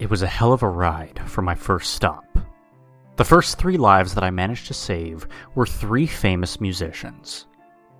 it 0.00 0.08
was 0.08 0.22
a 0.22 0.26
hell 0.26 0.52
of 0.54 0.62
a 0.62 0.68
ride 0.68 1.20
for 1.26 1.42
my 1.42 1.54
first 1.54 1.92
stop. 1.92 2.24
The 3.16 3.24
first 3.24 3.58
three 3.58 3.76
lives 3.76 4.14
that 4.14 4.24
I 4.24 4.30
managed 4.30 4.66
to 4.68 4.74
save 4.74 5.28
were 5.54 5.66
three 5.66 6.06
famous 6.06 6.58
musicians. 6.58 7.46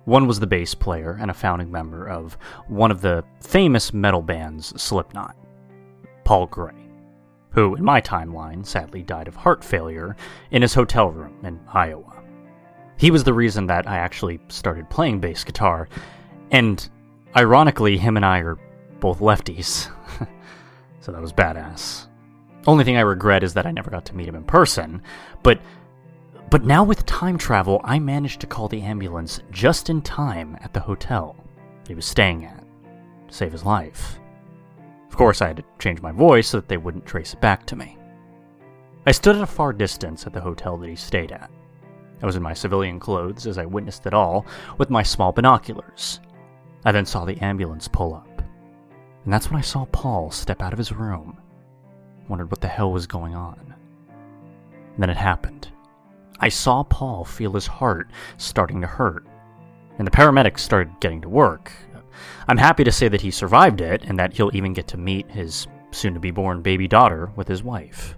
One 0.05 0.25
was 0.25 0.39
the 0.39 0.47
bass 0.47 0.73
player 0.73 1.19
and 1.21 1.29
a 1.29 1.35
founding 1.35 1.71
member 1.71 2.09
of 2.09 2.39
one 2.67 2.89
of 2.89 3.01
the 3.01 3.23
famous 3.39 3.93
metal 3.93 4.23
bands, 4.23 4.73
Slipknot, 4.81 5.35
Paul 6.23 6.47
Gray, 6.47 6.89
who, 7.51 7.75
in 7.75 7.83
my 7.83 8.01
timeline, 8.01 8.65
sadly 8.65 9.03
died 9.03 9.27
of 9.27 9.35
heart 9.35 9.63
failure 9.63 10.15
in 10.49 10.63
his 10.63 10.73
hotel 10.73 11.11
room 11.11 11.37
in 11.43 11.59
Iowa. 11.71 12.23
He 12.97 13.11
was 13.11 13.23
the 13.23 13.33
reason 13.33 13.67
that 13.67 13.87
I 13.87 13.97
actually 13.97 14.39
started 14.47 14.89
playing 14.89 15.19
bass 15.19 15.43
guitar, 15.43 15.87
and 16.49 16.89
ironically, 17.35 17.99
him 17.99 18.17
and 18.17 18.25
I 18.25 18.39
are 18.39 18.57
both 18.99 19.19
lefties. 19.19 19.87
so 21.01 21.11
that 21.11 21.21
was 21.21 21.33
badass. 21.33 22.07
Only 22.65 22.83
thing 22.83 22.95
I 22.95 23.01
regret 23.01 23.43
is 23.43 23.53
that 23.55 23.65
I 23.65 23.71
never 23.71 23.91
got 23.91 24.05
to 24.05 24.15
meet 24.15 24.27
him 24.27 24.35
in 24.35 24.43
person, 24.43 25.01
but 25.43 25.59
but 26.49 26.65
now 26.65 26.83
with 26.83 27.05
time 27.05 27.37
travel, 27.37 27.79
I 27.83 27.97
managed 27.97 28.41
to 28.41 28.47
call 28.47 28.67
the 28.67 28.81
ambulance 28.81 29.39
just 29.51 29.89
in 29.89 30.01
time 30.01 30.57
at 30.61 30.73
the 30.73 30.81
hotel 30.81 31.37
he 31.87 31.95
was 31.95 32.05
staying 32.05 32.45
at 32.45 32.63
to 33.27 33.33
save 33.33 33.53
his 33.53 33.65
life. 33.65 34.19
Of 35.07 35.15
course, 35.17 35.41
I 35.41 35.47
had 35.47 35.57
to 35.57 35.63
change 35.79 36.01
my 36.01 36.11
voice 36.11 36.49
so 36.49 36.57
that 36.57 36.67
they 36.67 36.77
wouldn't 36.77 37.05
trace 37.05 37.33
it 37.33 37.41
back 37.41 37.65
to 37.67 37.75
me. 37.75 37.97
I 39.05 39.11
stood 39.11 39.35
at 39.35 39.41
a 39.41 39.47
far 39.47 39.73
distance 39.73 40.27
at 40.27 40.33
the 40.33 40.41
hotel 40.41 40.77
that 40.77 40.89
he 40.89 40.95
stayed 40.95 41.31
at. 41.31 41.49
I 42.21 42.25
was 42.25 42.35
in 42.35 42.43
my 42.43 42.53
civilian 42.53 42.99
clothes 42.99 43.47
as 43.47 43.57
I 43.57 43.65
witnessed 43.65 44.05
it 44.05 44.13
all 44.13 44.45
with 44.77 44.89
my 44.89 45.03
small 45.03 45.31
binoculars. 45.31 46.19
I 46.85 46.91
then 46.91 47.05
saw 47.05 47.25
the 47.25 47.37
ambulance 47.39 47.87
pull 47.87 48.13
up. 48.13 48.30
And 49.23 49.33
that's 49.33 49.49
when 49.49 49.59
I 49.59 49.63
saw 49.63 49.85
Paul 49.85 50.31
step 50.31 50.61
out 50.61 50.73
of 50.73 50.79
his 50.79 50.91
room. 50.91 51.37
Wondered 52.27 52.51
what 52.51 52.61
the 52.61 52.67
hell 52.67 52.91
was 52.91 53.07
going 53.07 53.35
on. 53.35 53.75
And 54.71 55.01
then 55.01 55.09
it 55.09 55.17
happened. 55.17 55.69
I 56.39 56.49
saw 56.49 56.83
Paul 56.83 57.23
feel 57.23 57.53
his 57.53 57.67
heart 57.67 58.09
starting 58.37 58.81
to 58.81 58.87
hurt, 58.87 59.27
and 59.99 60.07
the 60.07 60.11
paramedics 60.11 60.59
started 60.59 60.99
getting 60.99 61.21
to 61.21 61.29
work. 61.29 61.71
I'm 62.47 62.57
happy 62.57 62.83
to 62.83 62.91
say 62.91 63.07
that 63.07 63.21
he 63.21 63.31
survived 63.31 63.79
it 63.79 64.03
and 64.03 64.17
that 64.17 64.33
he'll 64.33 64.55
even 64.55 64.73
get 64.73 64.87
to 64.89 64.97
meet 64.97 65.29
his 65.29 65.67
soon 65.91 66.13
to 66.15 66.19
be 66.19 66.31
born 66.31 66.61
baby 66.61 66.87
daughter 66.87 67.31
with 67.35 67.47
his 67.47 67.63
wife. 67.63 68.17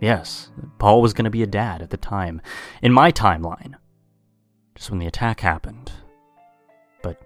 Yes, 0.00 0.50
Paul 0.78 1.02
was 1.02 1.14
going 1.14 1.24
to 1.24 1.30
be 1.30 1.42
a 1.42 1.46
dad 1.46 1.82
at 1.82 1.90
the 1.90 1.96
time, 1.96 2.40
in 2.82 2.92
my 2.92 3.10
timeline, 3.10 3.74
just 4.74 4.90
when 4.90 4.98
the 5.00 5.06
attack 5.06 5.40
happened. 5.40 5.90
But 7.02 7.20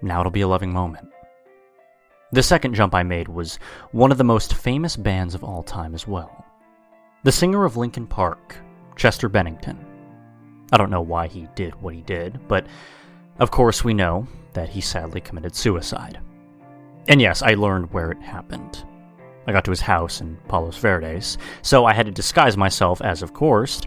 now 0.00 0.20
it'll 0.20 0.32
be 0.32 0.40
a 0.40 0.48
loving 0.48 0.72
moment. 0.72 1.08
The 2.32 2.42
second 2.42 2.74
jump 2.74 2.94
I 2.94 3.02
made 3.02 3.28
was 3.28 3.58
one 3.90 4.10
of 4.10 4.16
the 4.16 4.24
most 4.24 4.54
famous 4.54 4.96
bands 4.96 5.34
of 5.34 5.44
all 5.44 5.62
time 5.62 5.94
as 5.94 6.08
well. 6.08 6.46
The 7.24 7.32
singer 7.32 7.66
of 7.66 7.76
Linkin 7.76 8.06
Park, 8.06 8.56
Chester 8.96 9.28
Bennington. 9.28 9.78
I 10.72 10.78
don't 10.78 10.90
know 10.90 11.02
why 11.02 11.26
he 11.26 11.46
did 11.54 11.74
what 11.82 11.94
he 11.94 12.00
did, 12.00 12.40
but 12.48 12.66
of 13.38 13.50
course 13.50 13.84
we 13.84 13.92
know 13.92 14.26
that 14.54 14.70
he 14.70 14.80
sadly 14.80 15.20
committed 15.20 15.54
suicide. 15.54 16.20
And 17.06 17.20
yes, 17.20 17.42
I 17.42 17.52
learned 17.52 17.92
where 17.92 18.10
it 18.10 18.22
happened. 18.22 18.82
I 19.46 19.52
got 19.52 19.66
to 19.66 19.70
his 19.70 19.82
house 19.82 20.22
in 20.22 20.38
Palos 20.48 20.78
Verdes, 20.78 21.36
so 21.60 21.84
I 21.84 21.92
had 21.92 22.06
to 22.06 22.12
disguise 22.12 22.56
myself 22.56 23.02
as, 23.02 23.22
of 23.22 23.34
course, 23.34 23.82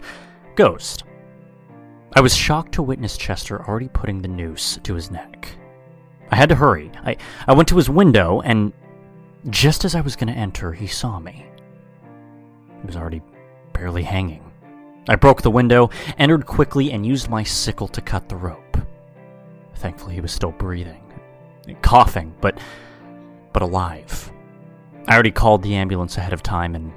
Ghost. 0.55 1.03
I 2.13 2.21
was 2.21 2.35
shocked 2.35 2.73
to 2.73 2.83
witness 2.83 3.17
Chester 3.17 3.67
already 3.67 3.87
putting 3.87 4.21
the 4.21 4.27
noose 4.27 4.77
to 4.83 4.93
his 4.93 5.09
neck. 5.09 5.49
I 6.31 6.35
had 6.35 6.49
to 6.49 6.55
hurry. 6.55 6.91
I, 7.03 7.17
I 7.47 7.53
went 7.53 7.69
to 7.69 7.77
his 7.77 7.89
window, 7.89 8.41
and 8.41 8.73
just 9.49 9.85
as 9.85 9.95
I 9.95 10.01
was 10.01 10.15
going 10.15 10.33
to 10.33 10.39
enter, 10.39 10.73
he 10.73 10.87
saw 10.87 11.19
me. 11.19 11.45
He 12.81 12.87
was 12.87 12.95
already 12.95 13.21
barely 13.73 14.03
hanging. 14.03 14.51
I 15.07 15.15
broke 15.15 15.41
the 15.43 15.51
window, 15.51 15.91
entered 16.17 16.45
quickly, 16.45 16.91
and 16.91 17.05
used 17.05 17.29
my 17.29 17.43
sickle 17.43 17.87
to 17.89 18.01
cut 18.01 18.27
the 18.27 18.35
rope. 18.35 18.77
Thankfully, 19.75 20.15
he 20.15 20.21
was 20.21 20.31
still 20.31 20.51
breathing, 20.51 21.03
coughing, 21.81 22.33
but 22.41 22.59
but 23.53 23.61
alive. 23.61 24.31
I 25.07 25.13
already 25.13 25.31
called 25.31 25.61
the 25.61 25.75
ambulance 25.75 26.17
ahead 26.17 26.33
of 26.33 26.41
time, 26.43 26.75
and 26.75 26.91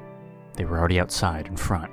they 0.54 0.64
were 0.64 0.78
already 0.78 0.98
outside 0.98 1.46
in 1.46 1.56
front. 1.56 1.92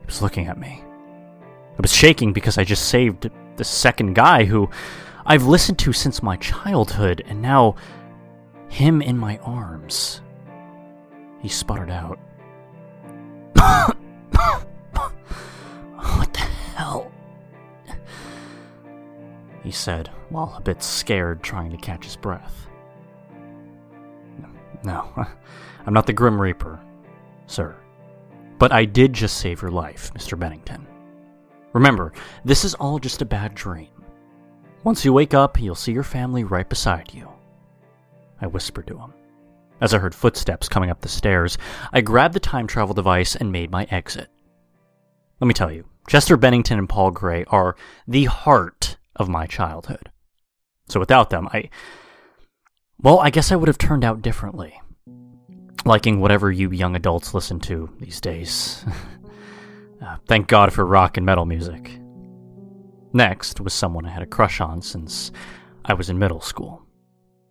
He 0.00 0.06
was 0.06 0.22
looking 0.22 0.46
at 0.46 0.58
me. 0.58 0.82
I 0.82 1.80
was 1.80 1.94
shaking 1.94 2.32
because 2.32 2.58
I 2.58 2.64
just 2.64 2.88
saved 2.88 3.30
the 3.56 3.64
second 3.64 4.14
guy 4.14 4.44
who 4.44 4.68
I've 5.30 5.44
listened 5.44 5.78
to 5.80 5.92
since 5.92 6.22
my 6.22 6.36
childhood, 6.36 7.22
and 7.26 7.42
now 7.42 7.74
him 8.70 9.02
in 9.02 9.18
my 9.18 9.36
arms. 9.38 10.22
He 11.42 11.48
sputtered 11.48 11.90
out. 11.90 12.18
what 15.92 16.32
the 16.32 16.48
hell? 16.74 17.12
He 19.62 19.70
said, 19.70 20.08
while 20.30 20.54
a 20.56 20.62
bit 20.62 20.82
scared, 20.82 21.42
trying 21.42 21.72
to 21.72 21.76
catch 21.76 22.04
his 22.04 22.16
breath. 22.16 22.66
No, 24.82 25.12
I'm 25.86 25.92
not 25.92 26.06
the 26.06 26.14
Grim 26.14 26.40
Reaper, 26.40 26.80
sir. 27.46 27.76
But 28.58 28.72
I 28.72 28.86
did 28.86 29.12
just 29.12 29.36
save 29.36 29.60
your 29.60 29.72
life, 29.72 30.10
Mr. 30.14 30.38
Bennington. 30.38 30.86
Remember, 31.74 32.14
this 32.46 32.64
is 32.64 32.72
all 32.76 32.98
just 32.98 33.20
a 33.20 33.26
bad 33.26 33.54
dream. 33.54 33.97
Once 34.84 35.04
you 35.04 35.12
wake 35.12 35.34
up, 35.34 35.60
you'll 35.60 35.74
see 35.74 35.92
your 35.92 36.04
family 36.04 36.44
right 36.44 36.68
beside 36.68 37.12
you. 37.12 37.28
I 38.40 38.46
whispered 38.46 38.86
to 38.86 38.98
him. 38.98 39.12
As 39.80 39.92
I 39.92 39.98
heard 39.98 40.14
footsteps 40.14 40.68
coming 40.68 40.90
up 40.90 41.00
the 41.00 41.08
stairs, 41.08 41.58
I 41.92 42.00
grabbed 42.00 42.34
the 42.34 42.40
time 42.40 42.66
travel 42.66 42.94
device 42.94 43.36
and 43.36 43.52
made 43.52 43.70
my 43.70 43.86
exit. 43.90 44.28
Let 45.40 45.48
me 45.48 45.54
tell 45.54 45.70
you, 45.70 45.84
Chester 46.08 46.36
Bennington 46.36 46.78
and 46.78 46.88
Paul 46.88 47.10
Gray 47.10 47.44
are 47.48 47.76
the 48.06 48.24
heart 48.24 48.96
of 49.16 49.28
my 49.28 49.46
childhood. 49.46 50.10
So 50.88 50.98
without 50.98 51.30
them, 51.30 51.48
I. 51.52 51.70
Well, 53.00 53.20
I 53.20 53.30
guess 53.30 53.52
I 53.52 53.56
would 53.56 53.68
have 53.68 53.78
turned 53.78 54.04
out 54.04 54.22
differently. 54.22 54.80
Liking 55.84 56.20
whatever 56.20 56.50
you 56.50 56.70
young 56.70 56.96
adults 56.96 57.34
listen 57.34 57.60
to 57.60 57.88
these 58.00 58.20
days. 58.20 58.84
uh, 60.02 60.16
thank 60.26 60.48
God 60.48 60.72
for 60.72 60.84
rock 60.84 61.16
and 61.16 61.26
metal 61.26 61.44
music. 61.44 62.00
Next 63.12 63.60
was 63.60 63.72
someone 63.72 64.06
I 64.06 64.10
had 64.10 64.22
a 64.22 64.26
crush 64.26 64.60
on 64.60 64.82
since 64.82 65.32
I 65.84 65.94
was 65.94 66.10
in 66.10 66.18
middle 66.18 66.40
school. 66.40 66.82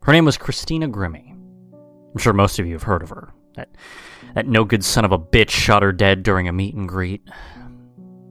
Her 0.03 0.13
name 0.13 0.25
was 0.25 0.37
Christina 0.37 0.87
Grimmie. 0.87 1.31
I'm 1.31 2.19
sure 2.19 2.33
most 2.33 2.59
of 2.59 2.67
you 2.67 2.73
have 2.73 2.83
heard 2.83 3.03
of 3.03 3.09
her. 3.09 3.33
That, 3.55 3.69
that 4.35 4.47
no 4.47 4.63
good 4.63 4.85
son 4.85 5.03
of 5.03 5.11
a 5.11 5.19
bitch 5.19 5.49
shot 5.49 5.81
her 5.81 5.91
dead 5.91 6.23
during 6.23 6.47
a 6.47 6.53
meet 6.53 6.75
and 6.75 6.87
greet. 6.87 7.27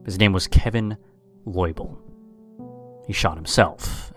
His 0.05 0.17
name 0.17 0.31
was 0.31 0.47
Kevin 0.47 0.97
Loibl. 1.45 1.97
He 3.05 3.13
shot 3.13 3.35
himself. 3.35 4.13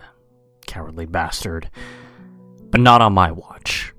Cowardly 0.65 1.05
bastard. 1.05 1.69
But 2.69 2.81
not 2.81 3.01
on 3.01 3.13
my 3.13 3.31
watch. 3.31 3.93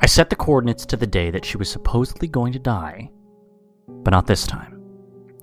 I 0.00 0.06
set 0.06 0.30
the 0.30 0.36
coordinates 0.36 0.86
to 0.86 0.96
the 0.96 1.06
day 1.06 1.30
that 1.30 1.44
she 1.44 1.56
was 1.56 1.70
supposedly 1.70 2.28
going 2.28 2.52
to 2.52 2.58
die, 2.58 3.10
but 3.86 4.10
not 4.10 4.26
this 4.26 4.46
time. 4.46 4.82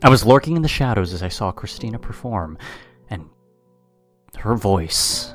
I 0.04 0.10
was 0.10 0.26
lurking 0.26 0.56
in 0.56 0.62
the 0.62 0.68
shadows 0.68 1.14
as 1.14 1.24
I 1.24 1.30
saw 1.30 1.52
Christina 1.52 1.98
perform, 1.98 2.58
her 4.38 4.56
voice. 4.56 5.34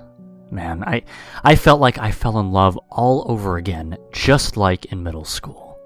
Man, 0.50 0.82
I, 0.84 1.03
I 1.44 1.56
felt 1.56 1.81
like 1.81 1.98
I 1.98 2.10
fell 2.10 2.38
in 2.38 2.53
love 2.53 2.78
all 2.91 3.25
over 3.31 3.56
again, 3.56 3.97
just 4.12 4.56
like 4.56 4.86
in 4.86 5.03
middle 5.03 5.25
school. 5.25 5.78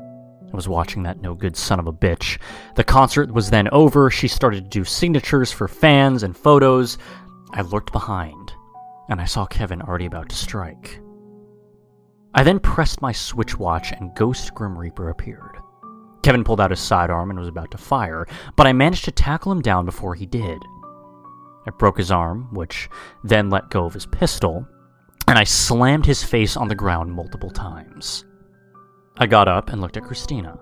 I 0.00 0.56
was 0.56 0.68
watching 0.68 1.02
that 1.02 1.20
no 1.20 1.34
good 1.34 1.56
son 1.56 1.80
of 1.80 1.86
a 1.86 1.92
bitch. 1.92 2.38
The 2.76 2.84
concert 2.84 3.32
was 3.32 3.50
then 3.50 3.68
over. 3.70 4.10
She 4.10 4.28
started 4.28 4.64
to 4.64 4.78
do 4.78 4.84
signatures 4.84 5.50
for 5.50 5.66
fans 5.66 6.22
and 6.22 6.36
photos. 6.36 6.98
I 7.52 7.62
looked 7.62 7.92
behind, 7.92 8.52
and 9.08 9.20
I 9.20 9.24
saw 9.24 9.46
Kevin 9.46 9.82
already 9.82 10.06
about 10.06 10.28
to 10.28 10.36
strike. 10.36 11.00
I 12.34 12.42
then 12.42 12.60
pressed 12.60 13.00
my 13.02 13.12
switch 13.12 13.58
watch, 13.58 13.92
and 13.92 14.14
Ghost 14.14 14.54
Grim 14.54 14.78
Reaper 14.78 15.08
appeared. 15.08 15.58
Kevin 16.22 16.44
pulled 16.44 16.60
out 16.60 16.70
his 16.70 16.80
sidearm 16.80 17.30
and 17.30 17.38
was 17.38 17.48
about 17.48 17.70
to 17.72 17.78
fire, 17.78 18.26
but 18.56 18.66
I 18.66 18.72
managed 18.72 19.04
to 19.04 19.12
tackle 19.12 19.52
him 19.52 19.60
down 19.60 19.84
before 19.84 20.14
he 20.14 20.24
did. 20.24 20.58
I 21.66 21.70
broke 21.70 21.98
his 21.98 22.10
arm, 22.10 22.52
which 22.52 22.88
then 23.22 23.50
let 23.50 23.70
go 23.70 23.84
of 23.86 23.94
his 23.94 24.06
pistol, 24.06 24.66
and 25.26 25.38
I 25.38 25.44
slammed 25.44 26.06
his 26.06 26.22
face 26.22 26.56
on 26.56 26.68
the 26.68 26.74
ground 26.74 27.12
multiple 27.12 27.50
times. 27.50 28.24
I 29.16 29.26
got 29.26 29.48
up 29.48 29.70
and 29.70 29.80
looked 29.80 29.96
at 29.96 30.04
Christina. 30.04 30.58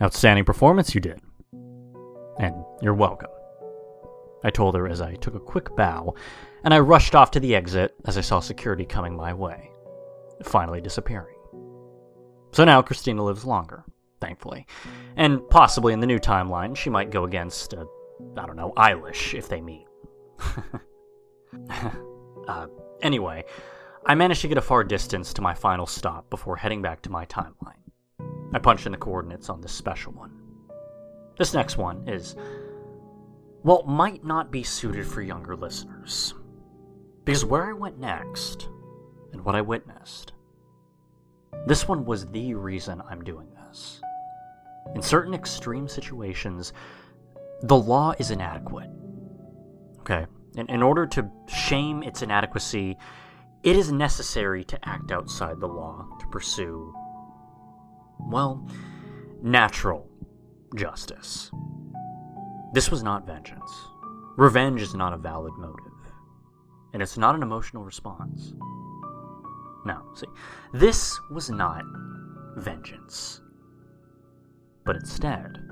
Outstanding 0.00 0.44
performance 0.44 0.94
you 0.94 1.00
did. 1.00 1.20
And 2.38 2.54
you're 2.80 2.94
welcome. 2.94 3.30
I 4.42 4.50
told 4.50 4.74
her 4.74 4.88
as 4.88 5.00
I 5.00 5.14
took 5.14 5.34
a 5.34 5.40
quick 5.40 5.74
bow, 5.76 6.14
and 6.64 6.72
I 6.72 6.78
rushed 6.80 7.14
off 7.14 7.30
to 7.32 7.40
the 7.40 7.54
exit 7.54 7.94
as 8.04 8.18
I 8.18 8.20
saw 8.20 8.40
security 8.40 8.84
coming 8.84 9.16
my 9.16 9.32
way, 9.34 9.70
finally 10.42 10.80
disappearing. 10.80 11.36
So 12.52 12.64
now 12.64 12.82
Christina 12.82 13.24
lives 13.24 13.44
longer, 13.44 13.84
thankfully. 14.20 14.66
And 15.16 15.48
possibly 15.50 15.92
in 15.92 16.00
the 16.00 16.06
new 16.06 16.18
timeline, 16.18 16.76
she 16.76 16.90
might 16.90 17.10
go 17.10 17.24
against 17.24 17.74
uh, 17.74 17.84
I 18.36 18.46
don't 18.46 18.56
know, 18.56 18.72
Eilish 18.76 19.34
if 19.34 19.48
they 19.48 19.60
meet. 19.60 19.86
uh, 22.48 22.66
anyway, 23.02 23.44
I 24.06 24.14
managed 24.14 24.42
to 24.42 24.48
get 24.48 24.58
a 24.58 24.62
far 24.62 24.84
distance 24.84 25.32
to 25.34 25.42
my 25.42 25.54
final 25.54 25.86
stop 25.86 26.28
before 26.30 26.56
heading 26.56 26.82
back 26.82 27.02
to 27.02 27.10
my 27.10 27.26
timeline. 27.26 27.78
I 28.52 28.58
punched 28.58 28.86
in 28.86 28.92
the 28.92 28.98
coordinates 28.98 29.48
on 29.48 29.60
this 29.60 29.72
special 29.72 30.12
one. 30.12 30.30
This 31.38 31.54
next 31.54 31.76
one 31.76 32.06
is, 32.08 32.36
well, 33.64 33.82
might 33.84 34.24
not 34.24 34.52
be 34.52 34.62
suited 34.62 35.06
for 35.06 35.22
younger 35.22 35.56
listeners. 35.56 36.34
Because 37.24 37.44
where 37.44 37.64
I 37.64 37.72
went 37.72 37.98
next, 37.98 38.68
and 39.32 39.44
what 39.44 39.56
I 39.56 39.62
witnessed, 39.62 40.32
this 41.66 41.88
one 41.88 42.04
was 42.04 42.26
the 42.26 42.54
reason 42.54 43.02
I'm 43.08 43.24
doing 43.24 43.48
this. 43.66 44.00
In 44.94 45.02
certain 45.02 45.34
extreme 45.34 45.88
situations, 45.88 46.72
the 47.62 47.76
law 47.76 48.14
is 48.18 48.30
inadequate. 48.30 48.90
Okay? 50.00 50.26
In, 50.56 50.66
in 50.68 50.82
order 50.82 51.06
to 51.06 51.30
shame 51.48 52.02
its 52.02 52.22
inadequacy, 52.22 52.96
it 53.62 53.76
is 53.76 53.90
necessary 53.90 54.64
to 54.64 54.88
act 54.88 55.10
outside 55.10 55.60
the 55.60 55.66
law 55.66 56.06
to 56.20 56.26
pursue, 56.26 56.94
well, 58.20 58.68
natural 59.42 60.08
justice. 60.74 61.50
This 62.74 62.90
was 62.90 63.02
not 63.02 63.26
vengeance. 63.26 63.72
Revenge 64.36 64.82
is 64.82 64.94
not 64.94 65.12
a 65.12 65.16
valid 65.16 65.54
motive, 65.54 65.92
and 66.92 67.00
it's 67.00 67.16
not 67.16 67.34
an 67.34 67.42
emotional 67.42 67.84
response. 67.84 68.52
No, 69.86 70.02
see, 70.14 70.26
this 70.72 71.18
was 71.30 71.50
not 71.50 71.84
vengeance, 72.56 73.40
but 74.84 74.96
instead, 74.96 75.63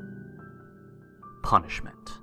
punishment. 1.43 2.19